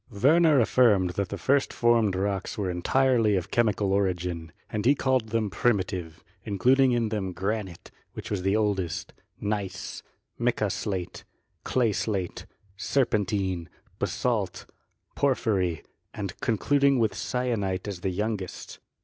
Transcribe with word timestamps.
Werner 0.09 0.59
affirmed 0.59 1.11
that 1.11 1.29
the 1.29 1.37
first 1.37 1.71
formed 1.71 2.15
rocks 2.15 2.57
were 2.57 2.71
en 2.71 2.81
tirely 2.81 3.35
of 3.35 3.51
chemical 3.51 3.93
origin, 3.93 4.51
and 4.71 4.83
he 4.83 4.95
called 4.95 5.29
them 5.29 5.51
Primitive, 5.51 6.23
including 6.43 6.91
in 6.91 7.09
them 7.09 7.33
granite, 7.33 7.91
which 8.13 8.31
was 8.31 8.41
the 8.41 8.55
oldest, 8.55 9.13
gneiss, 9.39 10.01
mica 10.39 10.71
slate, 10.71 11.23
clay 11.63 11.91
slate, 11.93 12.47
serpentine, 12.75 13.69
basalt, 13.99 14.65
porphyry, 15.15 15.83
and 16.15 16.35
concluding 16.41 16.97
with 16.97 17.13
syenite 17.13 17.87
as 17.87 18.01
the 18.01 18.09
youngest. 18.09 18.79